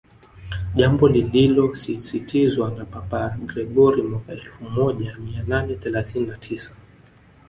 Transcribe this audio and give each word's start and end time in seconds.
jambo 0.75 1.09
lililosisitizwa 1.09 2.71
na 2.71 2.85
Papa 2.85 3.29
Gregori 3.41 4.01
mwaka 4.03 4.31
elfu 4.31 4.63
moja 4.63 5.17
mia 5.17 5.43
nane 5.43 5.75
thelathini 5.75 6.25
na 6.27 6.37
tisa 6.37 6.71